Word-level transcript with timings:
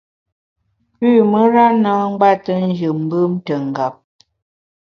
Pü 0.97 1.09
mùra 1.31 1.65
na 1.83 1.93
ngbète 2.11 2.53
njù 2.69 2.89
mbùm 3.01 3.31
ntùndap. 3.39 3.93